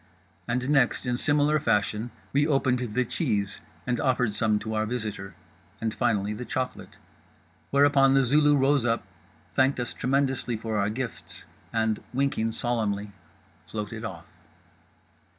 And 0.47 0.67
next, 0.67 1.05
in 1.05 1.15
similar 1.15 1.59
fashion, 1.59 2.09
we 2.33 2.47
opened 2.47 2.79
the 2.79 3.05
cheese 3.05 3.59
and 3.85 3.99
offered 3.99 4.33
some 4.33 4.57
to 4.57 4.73
our 4.73 4.87
visitor; 4.87 5.35
and 5.79 5.93
finally 5.93 6.33
the 6.33 6.43
chocolate. 6.43 6.97
Whereupon 7.69 8.15
The 8.15 8.23
Zulu 8.23 8.55
rose 8.55 8.83
up, 8.83 9.05
thanked 9.53 9.79
us 9.79 9.93
tremendously 9.93 10.57
for 10.57 10.77
our 10.79 10.89
gifts, 10.89 11.45
and—winking 11.71 12.53
solemnly—floated 12.53 14.03
off. 14.03 14.25